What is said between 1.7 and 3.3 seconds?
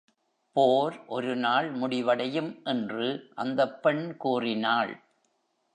முடிவடையும்" என்று